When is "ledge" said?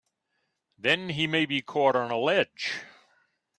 2.17-2.71